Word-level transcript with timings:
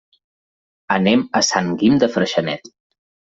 Anem 0.95 1.25
a 1.41 1.41
Sant 1.49 1.69
Guim 1.83 2.01
de 2.05 2.11
Freixenet. 2.17 2.73